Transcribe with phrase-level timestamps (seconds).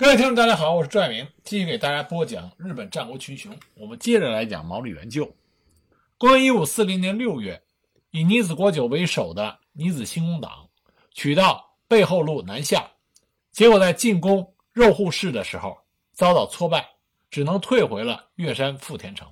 [0.00, 3.52] 各位听众，大家好，我是赵爱明，继续给大家播讲日本战国群雄。
[3.74, 5.28] 我们接着来讲毛利元就。
[6.16, 7.60] 公元一五四零年六月，
[8.12, 10.68] 以尼子国久为首的尼子兴公党
[11.14, 12.88] 取道背后路南下，
[13.50, 15.76] 结果在进攻肉户市的时候
[16.12, 16.88] 遭到挫败，
[17.28, 19.28] 只能退回了越山富田城。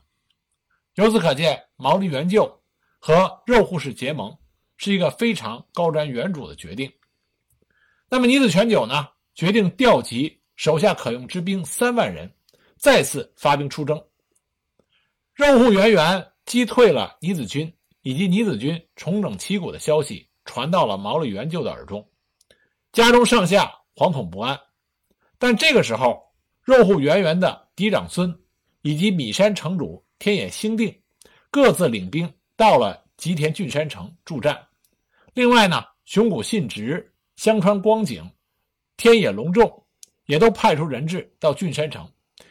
[0.95, 2.61] 由此可见，毛利元就
[2.98, 4.37] 和肉户氏结盟
[4.77, 6.93] 是一个非常高瞻远瞩的决定。
[8.09, 10.41] 那么尼子全久呢，决定调集。
[10.57, 12.30] 手下可用之兵三万人，
[12.77, 14.02] 再次发兵出征。
[15.34, 22.09] 肉户源元击退了尼子军，以及尼子军重整旗鼓的消息传到了毛利元就的耳中，
[22.92, 24.59] 家中上下惶恐不安。
[25.38, 26.23] 但这个时候，
[26.62, 28.34] 肉户源元的嫡长孙
[28.80, 31.02] 以及米山城主天野兴定
[31.51, 34.66] 各自领兵到了吉田郡山城助战。
[35.34, 38.27] 另外呢，熊谷信直、香川光景、
[38.96, 39.85] 天野隆重。
[40.27, 42.09] 也都派出人质到郡山城，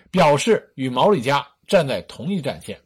[0.09, 2.79] 表示与毛利家站在同一战线。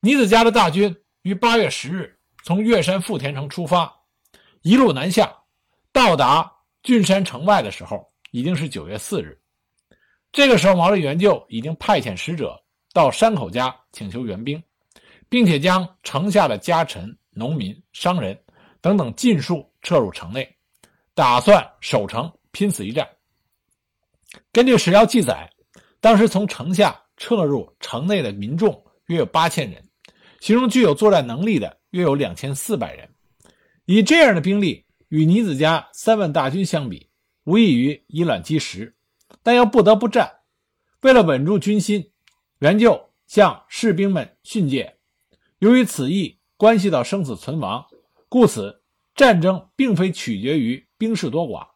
[0.00, 3.92] 尼子家的大军于八月十日从越山富田城出发，
[4.62, 5.32] 一路南下，
[5.92, 6.50] 到达
[6.82, 9.38] 郡山城外的时候已经是九月四日。
[10.32, 12.56] 这个时候，毛利元就已经派遣使者
[12.92, 14.62] 到山口家请求援兵，
[15.28, 18.38] 并且将城下的家臣、农民、商人
[18.80, 20.48] 等等尽数撤入城内，
[21.14, 23.06] 打算守城拼死一战。
[24.52, 25.50] 根据史料记载，
[26.00, 29.84] 当时从城下撤入城内的民众约有八千人，
[30.40, 33.08] 其中具有作战能力的约有两千四百人。
[33.84, 37.08] 以这样的兵力与尼子家三万大军相比，
[37.44, 38.96] 无异于以卵击石。
[39.42, 40.40] 但又不得不战。
[41.02, 42.10] 为了稳住军心，
[42.58, 44.98] 元就向士兵们训诫：
[45.60, 47.86] 由于此役关系到生死存亡，
[48.28, 48.82] 故此
[49.14, 51.68] 战争并非取决于兵士多寡，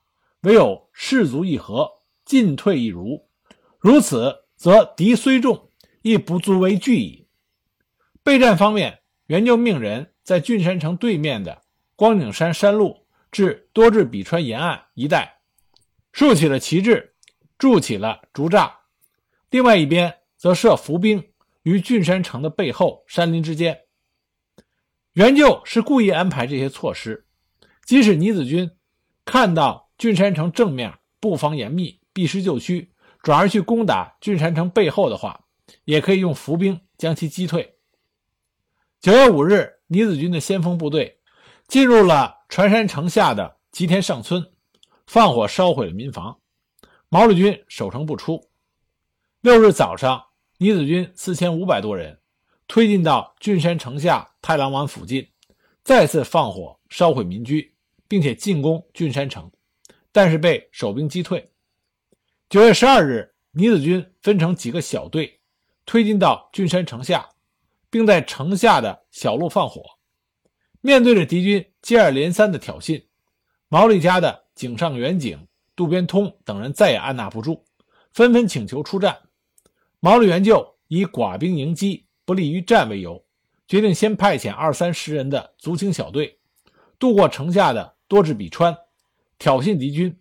[0.42, 1.90] 唯有士卒一和。
[2.24, 3.28] 进退一如，
[3.78, 5.70] 如此则敌虽众，
[6.02, 7.28] 亦不足为惧矣。
[8.22, 11.62] 备战方面，元就命人在郡山城对面的
[11.96, 15.40] 光景山山路至多治比川沿岸一带
[16.12, 17.14] 竖起了旗帜，
[17.58, 18.72] 筑起了竹栅；
[19.50, 21.22] 另外一边则设伏兵
[21.62, 23.80] 于郡山城的背后山林之间。
[25.12, 27.26] 元就是故意安排这些措施，
[27.84, 28.70] 即使倪子军
[29.24, 32.00] 看到郡山城正面布防严密。
[32.14, 32.90] 避实就虚，
[33.22, 35.44] 转而去攻打郡山城背后的话，
[35.84, 37.74] 也可以用伏兵将其击退。
[39.00, 41.20] 九月五日，尼子军的先锋部队
[41.66, 44.52] 进入了船山城下的吉田上村，
[45.06, 46.38] 放火烧毁了民房。
[47.08, 48.48] 毛利军守城不出。
[49.40, 50.24] 六日早上，
[50.58, 52.18] 尼子军四千五百多人
[52.66, 55.28] 推进到郡山城下太郎湾附近，
[55.82, 57.74] 再次放火烧毁民居，
[58.06, 59.50] 并且进攻郡山城，
[60.12, 61.50] 但是被守兵击退。
[62.50, 65.40] 九月十二日，尼子军分成几个小队，
[65.84, 67.30] 推进到郡山城下，
[67.90, 69.82] 并在城下的小路放火。
[70.80, 73.02] 面对着敌军接二连三的挑衅，
[73.68, 77.64] 毛利家的井上元景、渡边通等人再也按捺不住，
[78.12, 79.18] 纷纷请求出战。
[79.98, 83.24] 毛利元就以寡兵迎击不利于战为由，
[83.66, 86.38] 决定先派遣二三十人的足轻小队，
[87.00, 88.76] 渡过城下的多治比川，
[89.38, 90.20] 挑衅敌军，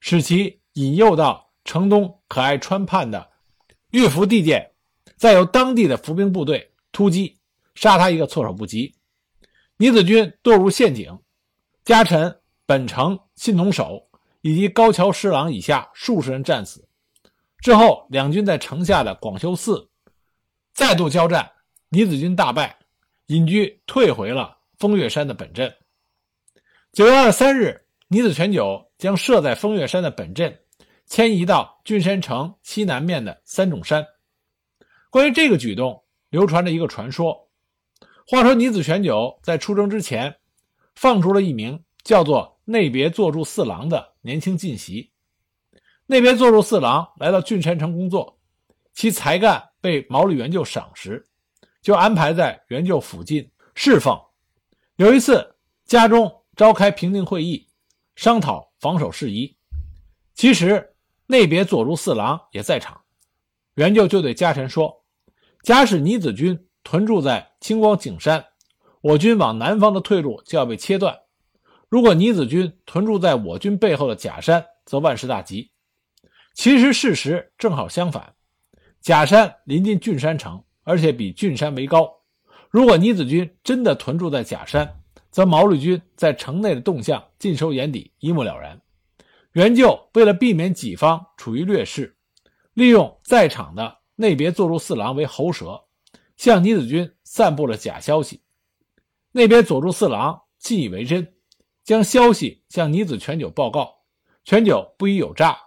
[0.00, 1.45] 使其引诱到。
[1.66, 3.30] 城东可爱川畔的
[3.90, 4.72] 玉福地界，
[5.16, 7.36] 再由当地的伏兵部队突击，
[7.74, 8.94] 杀他一个措手不及。
[9.76, 11.18] 尼子军堕入陷阱，
[11.84, 14.08] 家臣本城信同守
[14.40, 16.88] 以及高桥师郎以下数十人战死。
[17.58, 19.90] 之后，两军在城下的广修寺
[20.72, 21.50] 再度交战，
[21.88, 22.78] 尼子军大败，
[23.26, 25.74] 隐居退回了风月山的本镇。
[26.92, 30.60] 九月二十三日，尼子全久将设在风月山的本镇。
[31.06, 34.04] 迁移到郡山城西南面的三种山。
[35.08, 37.48] 关于这个举动，流传着一个传说。
[38.26, 40.36] 话说尼子全久在出征之前，
[40.96, 45.12] 放出了一名叫做内别坐住四郎的年轻进袭。
[46.06, 48.36] 内别坐住四郎来到郡山城工作，
[48.92, 51.24] 其才干被毛利元就赏识，
[51.80, 54.20] 就安排在元就附近侍奉。
[54.96, 57.64] 有一次，家中召开平定会议，
[58.16, 59.56] 商讨防守事宜。
[60.34, 60.92] 其实。
[61.28, 63.00] 内别佐助四郎也在场，
[63.74, 65.04] 元就就对家臣说
[65.62, 68.44] ：“假使尼子军屯驻在清光景山，
[69.00, 71.12] 我军往南方的退路就要被切断；
[71.88, 75.72] 如果尼子军屯驻在我军背后的假山，则万事大吉。
[76.54, 78.34] 其实事实正好相反，
[79.00, 82.08] 假山临近郡山城，而且比郡山为高。
[82.70, 85.02] 如果尼子军真的屯驻在假山，
[85.32, 88.80] 则毛利军在城内的动向尽收眼底，一目了然。”
[89.56, 92.14] 元就为了避免己方处于劣势，
[92.74, 95.82] 利用在场的内别佐助四郎为喉舌，
[96.36, 98.42] 向倪子军散布了假消息。
[99.32, 101.32] 内边佐助四郎信以为真，
[101.84, 103.94] 将消息向倪子全九报告。
[104.44, 105.58] 全九不疑有诈，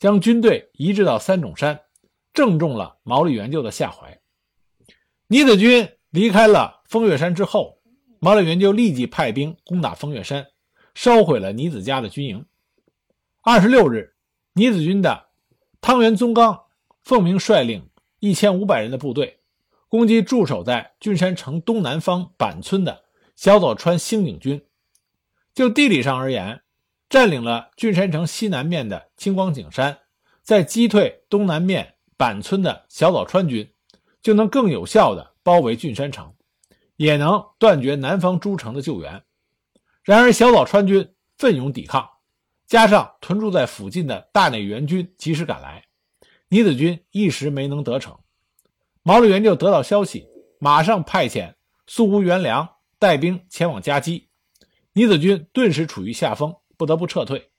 [0.00, 1.82] 将军队移至到三种山，
[2.34, 4.20] 正中了毛利元就的下怀。
[5.28, 7.78] 倪子军离开了风月山之后，
[8.18, 10.48] 毛利元就立即派兵攻打风月山，
[10.96, 12.44] 烧毁了倪子家的军营。
[13.48, 14.12] 二十六日，
[14.54, 15.28] 倪子军的
[15.80, 16.64] 汤原宗纲
[17.04, 17.88] 奉命率领
[18.18, 19.38] 一千五百人的部队，
[19.88, 23.04] 攻击驻守在郡山城东南方板村的
[23.36, 24.66] 小早川兴景军。
[25.54, 26.60] 就地理上而言，
[27.08, 29.96] 占领了郡山城西南面的青光景山，
[30.42, 33.72] 再击退东南面板村的小早川军，
[34.20, 36.34] 就能更有效地包围郡山城，
[36.96, 39.22] 也能断绝南方诸城的救援。
[40.02, 42.10] 然而，小早川军奋勇抵抗。
[42.66, 45.84] 加上屯驻在附近的大内援军及时赶来，
[46.48, 48.18] 倪子军一时没能得逞。
[49.02, 50.26] 毛利元就得到消息，
[50.58, 51.54] 马上派遣
[51.86, 52.68] 宿屋元良
[52.98, 54.28] 带兵前往夹击，
[54.94, 57.50] 倪子军顿时处于下风，不得不撤退。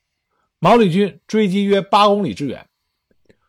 [0.59, 2.67] 毛利军追击约八公里之远，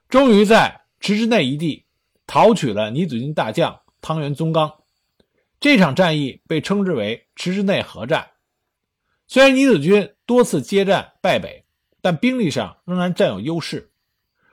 [0.08, 1.86] 终于在池之内一地
[2.26, 4.72] 讨取了倪子军大将汤原宗纲。
[5.58, 8.30] 这场战役被称之为池之内合战。
[9.26, 11.64] 虽然倪子军多次接战败北，
[12.02, 13.90] 但兵力上仍然占有优势。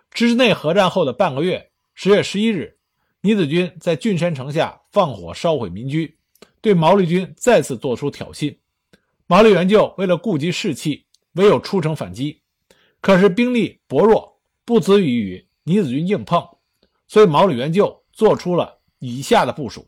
[0.10, 2.78] 池之内合战后的半个月，十月十一日，
[3.20, 6.18] 倪子军在郡山城下放火烧毁民居，
[6.62, 8.58] 对毛利军再次做出挑衅。
[9.28, 12.42] 毛利元就为了顾及士气，唯有出城反击。
[13.02, 16.42] 可是兵力薄弱，不足以与倪子军硬碰，
[17.06, 19.86] 所以毛利元就做出了以下的部署：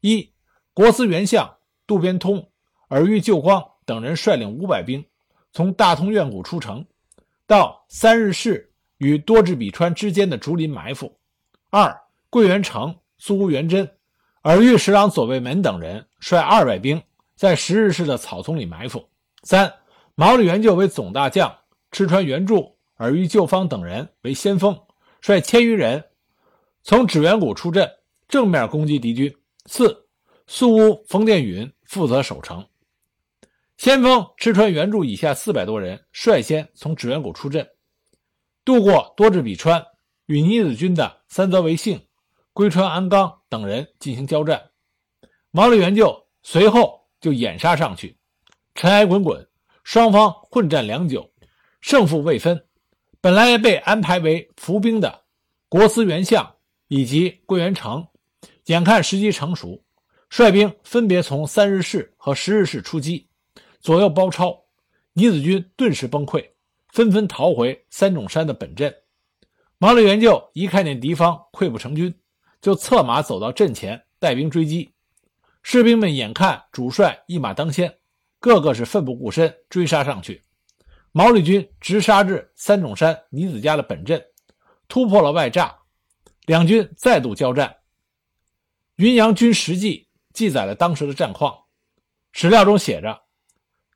[0.00, 0.32] 一、
[0.72, 2.48] 国司元相渡边通、
[2.88, 3.62] 尔玉旧光。
[3.88, 5.02] 等人率领五百兵，
[5.52, 6.84] 从大通院谷出城，
[7.46, 11.12] 到三日市与多治比川之间的竹林埋伏。
[11.70, 11.98] 二
[12.30, 13.90] 桂元城、苏屋元贞、
[14.44, 17.02] 耳玉十郎左卫门等人率二百兵
[17.34, 19.08] 在十日市的草丛里埋伏。
[19.42, 19.72] 三
[20.14, 21.54] 毛利元就为总大将，
[21.90, 24.78] 赤川元助、耳玉旧方等人为先锋，
[25.20, 26.04] 率千余人
[26.82, 27.90] 从指元谷出阵，
[28.28, 29.34] 正面攻击敌军。
[29.66, 30.06] 四
[30.46, 32.66] 苏屋冯殿允负责守城。
[33.78, 37.64] 先锋赤川援助以下四百多人率先从指原谷出阵，
[38.64, 39.86] 渡过多治比川，
[40.26, 42.04] 与尼子军的三泽为幸、
[42.52, 44.60] 龟川安纲等人进行交战。
[45.52, 48.18] 毛利元就随后就掩杀上去，
[48.74, 49.48] 尘埃滚滚，
[49.84, 51.30] 双方混战良久，
[51.80, 52.66] 胜负未分。
[53.20, 55.22] 本来被安排为伏兵的
[55.68, 56.56] 国司元相
[56.88, 58.04] 以及桂元成，
[58.64, 59.84] 眼看时机成熟，
[60.28, 63.27] 率兵分别从三日市和十日市出击。
[63.80, 64.64] 左右包抄，
[65.12, 66.50] 倪子军顿时崩溃，
[66.88, 68.94] 纷纷逃回三种山的本阵。
[69.78, 72.12] 毛利元就一看见敌方溃不成军，
[72.60, 74.92] 就策马走到阵前带兵追击。
[75.62, 77.98] 士兵们眼看主帅一马当先，
[78.40, 80.42] 个个是奋不顾身追杀上去。
[81.12, 84.24] 毛利军直杀至三种山倪子家的本阵，
[84.88, 85.72] 突破了外栅，
[86.46, 87.68] 两军再度交战。
[88.96, 91.56] 《云阳军实记》记载了当时的战况，
[92.32, 93.22] 史料中写着。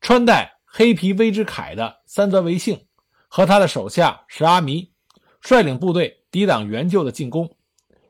[0.03, 2.87] 穿戴黑皮威之铠的三泽维幸
[3.29, 4.93] 和他的手下石阿弥
[5.41, 7.49] 率领部队抵挡援救的进攻，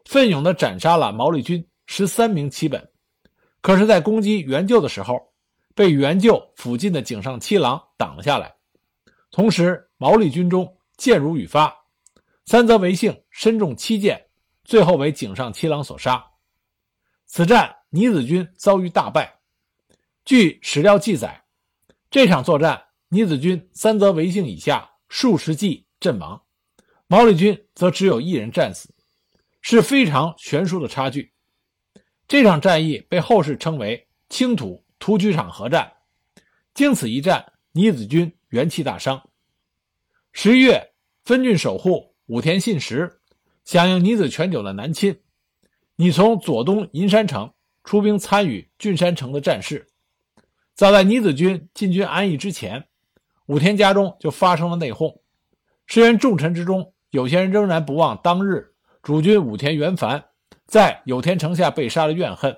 [0.06, 2.90] 奋勇地斩杀了毛利军十三名旗本。
[3.60, 5.20] 可是，在攻击援救的时候，
[5.74, 8.54] 被援救附近的井上七郎挡了下来。
[9.30, 11.76] 同时，毛利军中箭如雨发，
[12.46, 14.28] 三泽维幸身中七箭，
[14.64, 16.24] 最后为井上七郎所杀。
[17.26, 19.40] 此战，尼子军遭遇大败。
[20.24, 21.38] 据史料记载。
[22.12, 26.42] 这场作战，倪子军三泽为幸以下数十骑阵亡，
[27.06, 28.94] 毛利军则只有一人战死，
[29.62, 31.32] 是非常悬殊的差距。
[32.28, 35.90] 这场战役被后世称为青土屠区场合战。
[36.74, 39.30] 经此一战，倪子军元气大伤。
[40.32, 40.92] 十一月，
[41.24, 43.20] 分郡守护武田信实
[43.64, 45.18] 响应倪子全久的南侵，
[45.96, 47.50] 你从左东银山城
[47.84, 49.88] 出兵参与郡山城的战事。
[50.74, 52.86] 早在倪子军进军安邑之前，
[53.46, 55.20] 武田家中就发生了内讧。
[55.86, 60.24] 石原重臣之中，有些人仍然不忘当日主君武田元繁
[60.66, 62.56] 在有田城下被杀的怨恨，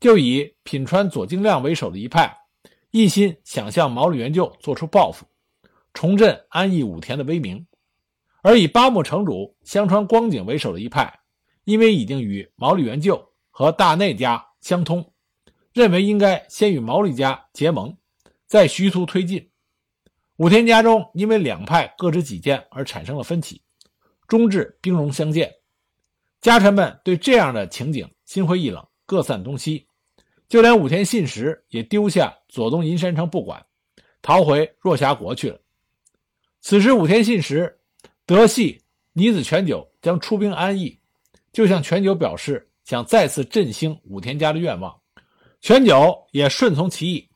[0.00, 2.34] 就以品川左京亮为首的一派，
[2.90, 5.26] 一心想向毛利元就做出报复，
[5.92, 7.66] 重振安邑武田的威名；
[8.42, 11.20] 而以八木城主香川光景为首的一派，
[11.64, 15.12] 因为已经与毛利元就和大内家相通。
[15.74, 17.94] 认为应该先与毛利家结盟，
[18.46, 19.50] 再徐图推进。
[20.36, 23.60] 武田家中因为两派各执己见而产生了分歧，
[24.28, 25.52] 终至兵戎相见。
[26.40, 29.88] 家臣们对这样的情景心灰意冷，各散东西。
[30.46, 33.66] 就连武田信实也丢下左东银山城不管，
[34.22, 35.60] 逃回若狭国去了。
[36.60, 37.80] 此时，武田信实
[38.26, 38.80] 得悉
[39.12, 41.00] 尼子全久将出兵安邑，
[41.52, 45.00] 就向全久表示想再次振兴武田家的愿望。
[45.64, 47.30] 全九也顺从其意，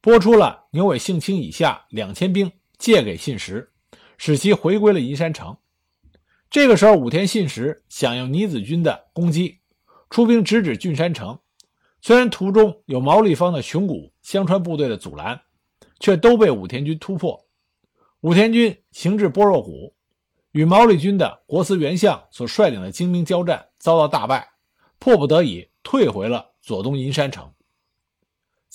[0.00, 3.70] 拨出了牛尾幸清以下两千兵借给信实，
[4.16, 5.54] 使其回归了银山城。
[6.48, 9.58] 这个时候，武田信实响应尼子军的攻击，
[10.08, 11.38] 出兵直指郡山城。
[12.00, 15.38] 虽然途中有毛利方的熊谷、香川部队的阻拦，
[16.00, 17.38] 却都被武田军突破。
[18.22, 19.94] 武田军行至波若谷，
[20.52, 24.48] 与毛利军的国司元相所率领的精兵交战，遭到大败，
[24.98, 27.46] 迫不得已退回了左东银山城。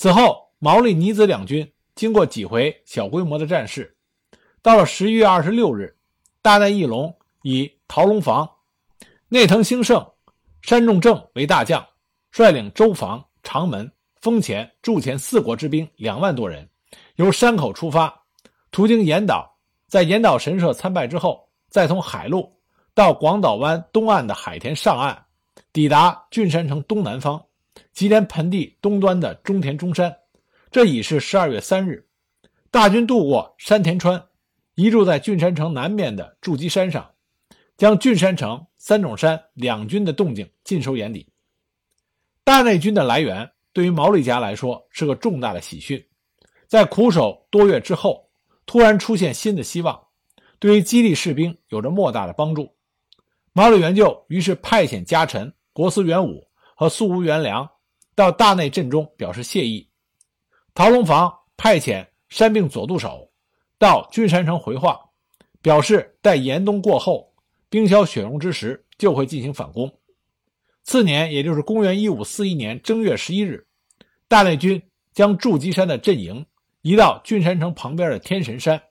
[0.02, 3.94] 此后，毛利、尼子两军经过几回小规模的战事，
[4.62, 5.94] 到了十一月二十六日，
[6.42, 8.50] 大内义隆以桃龙房、
[9.28, 10.02] 内藤兴盛、
[10.62, 11.86] 山重正为大将。
[12.32, 13.92] 率领周防、长门、
[14.22, 16.66] 丰前、筑前四国之兵两万多人，
[17.16, 18.24] 由山口出发，
[18.72, 19.54] 途经岩岛，
[19.90, 22.50] 在岩岛神社参拜之后，再从海路
[22.94, 25.26] 到广岛湾东岸的海田上岸，
[25.74, 27.44] 抵达郡山城东南方，
[27.94, 30.16] 吉连盆地东端的中田中山。
[30.72, 32.08] 这已是十二月三日，
[32.70, 34.24] 大军渡过山田川，
[34.76, 37.10] 移驻在郡山城南面的筑基山上，
[37.78, 41.28] 将郡山城、三种山两军的动静尽收眼底。
[42.44, 46.04] 大内军的来源对于毛利家来说是个重大的喜讯，
[46.68, 48.30] 在苦守多月之后，
[48.66, 50.00] 突然出现新的希望，
[50.60, 52.76] 对于激励士兵有着莫大的帮助。
[53.54, 56.48] 毛利元就于是派遣家臣国司元武
[56.80, 57.70] 和宿无元良
[58.16, 59.86] 到大内阵中表示谢意。
[60.74, 63.30] 陶龙房派遣山并左渡守
[63.78, 64.98] 到郡山城回话，
[65.62, 67.34] 表示待严冬过后，
[67.70, 69.94] 冰消雪融之时，就会进行反攻。
[70.86, 73.68] 次年，也就是公元一五四一年正月十一日，
[74.30, 74.82] 大内军
[75.12, 76.46] 将筑基山的阵营
[76.82, 78.82] 移到郡山城旁边的天神山，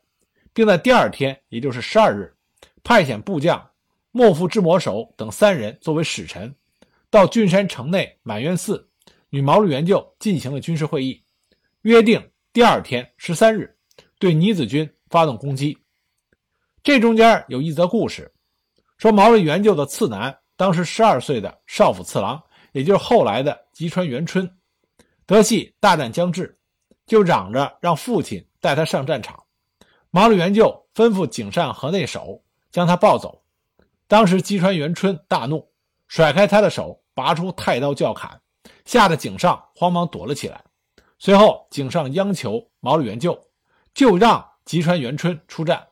[0.53, 2.37] 并在第二天，也就是十二日，
[2.85, 3.71] 派遣部将
[4.11, 6.55] 莫夫之魔守等三人作为使臣，
[7.11, 8.89] 到郡山城内满渊寺
[9.31, 11.23] 与毛利元就进行了军事会议，
[11.83, 13.75] 约定第二天十三日
[14.19, 15.77] 对尼子军发动攻击。
[16.83, 18.33] 这中间有一则故事，
[18.97, 20.39] 说毛利元就的次男。
[20.57, 24.51] 当时十二岁的少府次郎，也就是后来的吉川元春，
[25.25, 26.59] 德系大战将至，
[27.07, 29.41] 就嚷着让父亲带他上战场。
[30.11, 33.45] 毛利元就吩咐井上河内守将他抱走。
[34.09, 35.68] 当时吉川元春大怒，
[36.09, 38.41] 甩开他的手，拔出太刀就要砍，
[38.85, 40.65] 吓得井上慌忙躲了起来。
[41.19, 43.41] 随后井上央求毛利元就，
[43.95, 45.87] 就让吉川元春出战。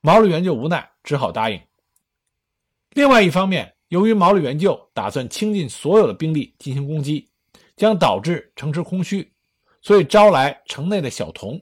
[0.00, 1.60] 毛利元就无奈，只好答应。
[2.90, 3.74] 另外一方面。
[3.88, 7.28] 由于毛利元就打算倾尽所有的兵力进行攻击，
[7.76, 9.34] 将导致城池空虚，
[9.82, 11.60] 所以招来城内的小童，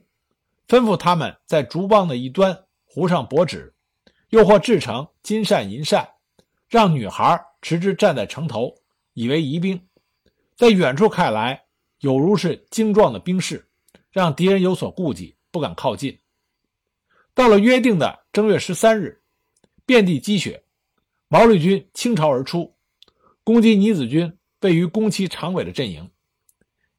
[0.65, 3.75] 吩咐他们在竹棒的一端糊上薄纸，
[4.29, 6.07] 又或制成金扇银扇，
[6.69, 8.75] 让女孩持之站在城头，
[9.13, 9.79] 以为疑兵，
[10.55, 11.63] 在远处看来
[11.99, 13.67] 有如是精壮的兵士，
[14.11, 16.17] 让敌人有所顾忌，不敢靠近。
[17.33, 19.21] 到了约定的正月十三日，
[19.85, 20.63] 遍地积雪。
[21.27, 22.75] 毛利军倾巢而出，
[23.43, 26.11] 攻击尼子军位于宫崎长尾的阵营。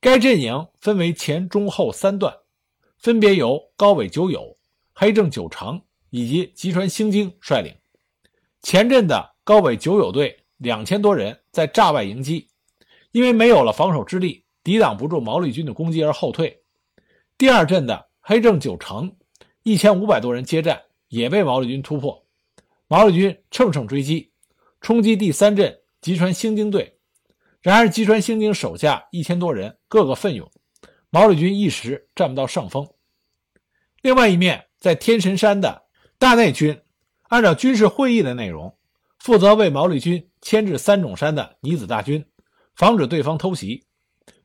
[0.00, 2.35] 该阵营分为前、中、后三段，
[2.97, 4.57] 分别由高尾久友、
[4.95, 7.76] 黑正久长以及吉川兴经率领。
[8.62, 12.47] 前阵的高尾久友队两千多人在栅外迎击，
[13.11, 16.62] 因为没有了防守之力，抵挡不住毛利军的攻击而后退。
[17.37, 19.12] 第二阵的黑正九城
[19.64, 22.25] 一千五百多人接战，也被毛利军突破。
[22.87, 24.31] 毛利军乘胜追击，
[24.81, 26.97] 冲击第三阵吉川兴京队。
[27.61, 30.49] 然而，吉川兴京手下一千多人，个个奋勇，
[31.11, 32.88] 毛利军一时占不到上风。
[34.00, 35.83] 另外一面，在天神山的
[36.19, 36.81] 大内军，
[37.25, 38.76] 按照军事会议的内容，
[39.19, 42.22] 负责为毛利军牵制三种山的尼子大军，
[42.75, 43.87] 防止对方偷袭。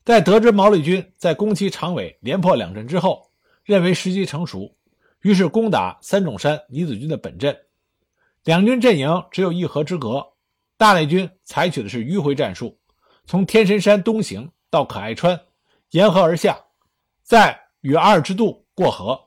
[0.06, 3.30] 在得知毛利军在宫崎长尾连破两阵之后，
[3.66, 4.74] 认为时机成熟，
[5.22, 7.54] 于是攻打三种山尼子军的本阵。
[8.46, 10.26] 两军阵营只有一河之隔，
[10.78, 12.80] 大内军采取的是迂回战术，
[13.26, 15.38] 从天神山东行到可爱川，
[15.90, 16.58] 沿河而下，
[17.24, 19.20] 在与二之渡过河，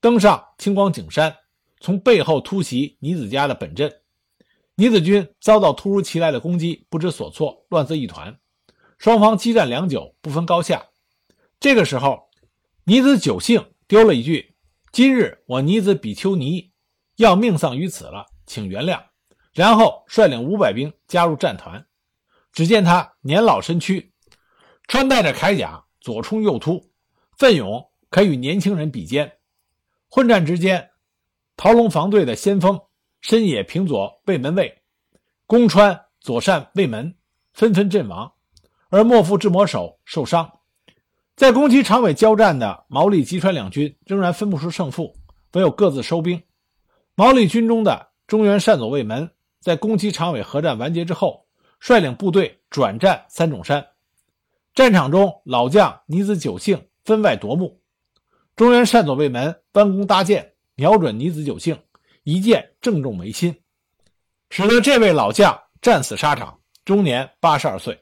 [0.00, 1.34] 登上青光景山，
[1.80, 3.90] 从背后突袭尼子家的本阵。
[4.80, 8.40] 尼子军遭到突如其来的攻击，不知所措，乱作一团，
[8.96, 10.86] 双方激战良久，不分高下。
[11.60, 12.30] 这个时候，
[12.84, 14.54] 尼子久幸丢了一句
[14.90, 16.72] ：“今日我尼子比丘尼
[17.16, 18.98] 要命丧于此了，请原谅。”
[19.52, 21.86] 然后率领五百兵加入战团。
[22.50, 24.14] 只见他年老身躯，
[24.88, 26.90] 穿戴着铠甲，左冲右突，
[27.36, 29.30] 奋勇，可与年轻人比肩。
[30.08, 30.88] 混战之间，
[31.54, 32.80] 陶龙防队的先锋
[33.20, 34.82] 深野平左卫门卫、
[35.46, 37.14] 宫川左善卫门
[37.52, 38.32] 纷纷阵亡，
[38.88, 40.50] 而莫负智魔守受伤。
[41.36, 45.14] 在宫崎长尾交战的毛利吉川两军仍然分不出胜负，
[45.52, 46.42] 唯有各自收兵。
[47.14, 51.46] 毛利军中的中原善左卫门在宫崎长尾合战完结之后。
[51.82, 53.86] 率领部队转战三种山，
[54.74, 57.80] 战场中老将尼子久幸分外夺目。
[58.54, 61.78] 中原善左卫门弯弓搭箭，瞄准尼子久幸，
[62.22, 63.62] 一箭正中眉心，
[64.50, 67.98] 使得这位老将战死沙场，终年八十二岁。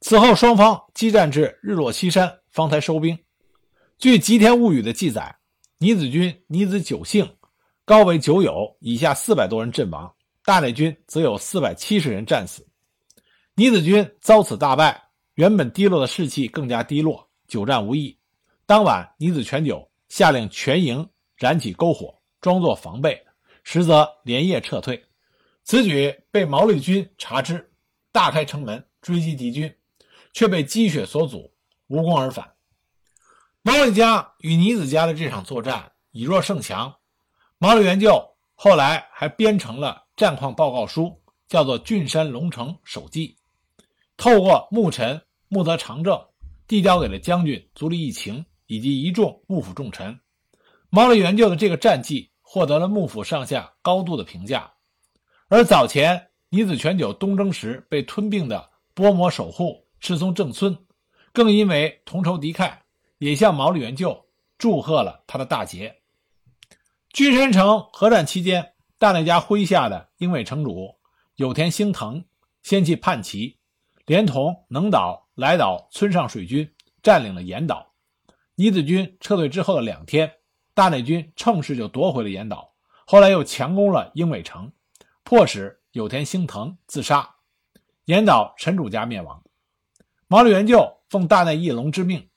[0.00, 3.18] 此后双方激战至日落西山，方才收兵。
[3.98, 5.36] 据《吉田物语》的记载，
[5.78, 7.36] 尼子军尼子久幸
[7.84, 10.12] 高为久友以下四百多人阵亡，
[10.44, 12.66] 大内军则有四百七十人战死。
[13.54, 18.18] 尼子军遭此大败，原本低落的士气更加低落，久战无益。
[18.66, 23.24] 当晚，尼子全久下令全营燃起篝火，装作防备，
[23.62, 25.04] 实则连夜撤退。
[25.62, 27.70] 此举被毛利军察知，
[28.10, 29.72] 大开城门追击敌军，
[30.32, 31.52] 却被积雪所阻，
[31.88, 32.52] 无功而返。
[33.62, 36.96] 毛利家与尼子家的这场作战以弱胜强，
[37.58, 43.36] 毛利元就后来还编成了战况报告书，叫做《郡山龙城手记》。
[44.16, 46.18] 透过幕臣木泽长政
[46.66, 50.18] 递交给了将军足利义晴以及一众幕府重臣，
[50.90, 54.72] 毛利元就的这个战绩获得了幕府上下高度的评价。
[55.48, 60.76] 而早前尼子全久东征时被吞并的波摩守护赤松正村，
[61.32, 62.72] 更因为同仇敌忾，
[63.18, 64.26] 也向毛利元就
[64.58, 65.96] 祝贺了他的大捷。
[67.12, 70.96] 君山城合战期间，大内家麾下的英尾城主
[71.36, 72.24] 有田兴藤
[72.62, 73.58] 先去叛旗。
[74.06, 76.68] 连同能岛、来岛村上水军
[77.00, 77.94] 占领了岩岛。
[78.56, 80.32] 尼子军撤退之后的两天，
[80.74, 82.72] 大内军乘势就夺回了岩岛，
[83.06, 84.72] 后来又强攻了英尾城，
[85.24, 87.28] 迫使有田兴藤自杀，
[88.04, 89.42] 岩岛陈主家灭亡。
[90.26, 92.28] 毛利元就奉大内义隆之命，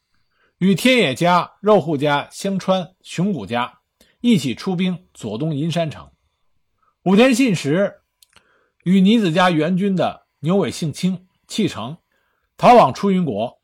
[0.58, 3.80] 与天野家、肉户家、香川熊谷家
[4.22, 6.10] 一起出兵左东银山城。
[7.04, 8.02] 武田信实
[8.84, 11.28] 与尼子家援军的牛尾幸清。
[11.46, 11.98] 弃城，
[12.58, 13.62] 逃往出云国，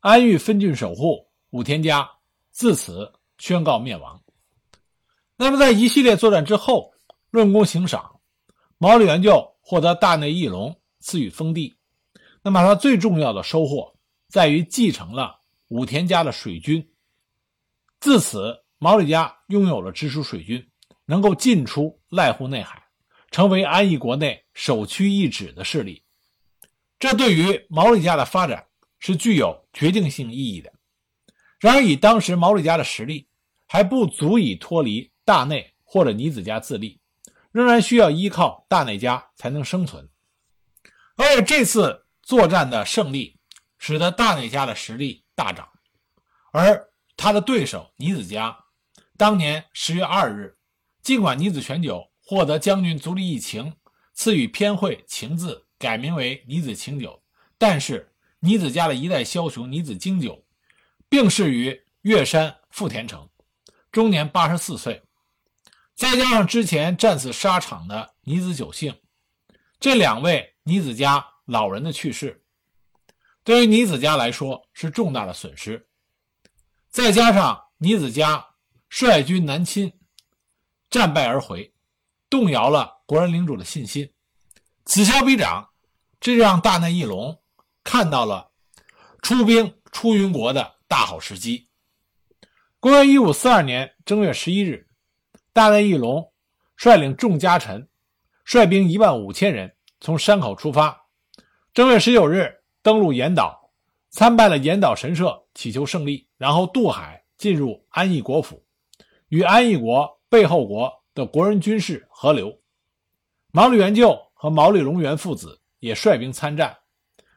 [0.00, 2.10] 安裕分郡守护武田家
[2.50, 3.10] 自此
[3.42, 4.22] 宣告灭亡。
[5.34, 6.92] 那么，在一系列作战之后，
[7.30, 8.20] 论功行赏，
[8.78, 11.76] 毛利元就获得大内义隆赐予封地。
[12.40, 13.92] 那么，他最重要的收获
[14.28, 16.88] 在于继承了武田家的水军。
[17.98, 20.64] 自此，毛利家拥有了直属水军，
[21.04, 22.80] 能够进出濑户内海，
[23.32, 26.00] 成为安艺国内首屈一指的势力。
[27.00, 28.64] 这对于毛利家的发展
[29.00, 30.72] 是具有决定性意义的。
[31.58, 33.26] 然而，以当时毛利家的实力，
[33.72, 37.00] 还不足以脱离大内或者尼子家自立，
[37.52, 40.06] 仍然需要依靠大内家才能生存。
[41.16, 43.38] 而，这次作战的胜利，
[43.78, 45.66] 使得大内家的实力大涨，
[46.52, 48.54] 而他的对手尼子家，
[49.16, 50.54] 当年十月二日，
[51.00, 53.74] 尽管尼子全久获得将军足利义晴
[54.12, 55.66] 赐予偏讳晴字。
[55.78, 57.22] 改名为尼子清酒，
[57.56, 60.44] 但是尼子家的一代枭雄尼子经久
[61.08, 63.28] 病逝于月山富田城，
[63.92, 65.04] 终年八十四岁。
[65.94, 68.98] 再加上之前战死沙场的尼子久幸，
[69.78, 72.42] 这两位尼子家老人的去世，
[73.44, 75.86] 对于尼子家来说是重大的损失。
[76.88, 78.44] 再加上尼子家
[78.88, 79.92] 率军南侵，
[80.90, 81.72] 战败而回，
[82.28, 84.12] 动摇了国人领主的信心，
[84.86, 85.68] 此消彼长。
[86.18, 87.42] 这让大内义隆
[87.82, 88.52] 看到了
[89.22, 91.68] 出兵出云国的大好时机。
[92.82, 94.88] 公元一五四二年正月十一日，
[95.52, 96.32] 大内义隆
[96.74, 97.88] 率领众家臣，
[98.44, 101.00] 率兵一万五千人从山口出发。
[101.72, 103.70] 正月十九日登陆岩岛，
[104.10, 108.60] 参拜了岩岛神社，祈求胜利，然后渡海进入安艺国府，
[109.28, 112.52] 与安艺国背后国的国人军事合流。
[113.52, 115.56] 毛利元就和毛利隆元父子。
[115.78, 116.76] 也率兵参战，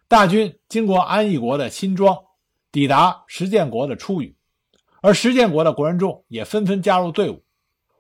[0.08, 2.18] 大军经过安义国的新庄，
[2.72, 4.36] 抵达石建国的出羽，
[5.06, 7.44] 而石建国的国人众也纷纷加入队伍。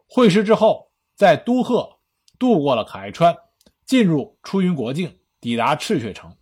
[0.07, 1.99] 会师之后，在都贺
[2.39, 3.37] 渡过了凯川，
[3.85, 6.35] 进入出云国境，抵达赤血城，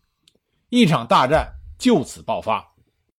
[0.69, 2.72] 一场大战就此爆发。